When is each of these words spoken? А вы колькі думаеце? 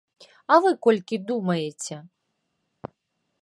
А 0.53 0.55
вы 0.65 0.71
колькі 0.87 1.19
думаеце? 1.29 1.99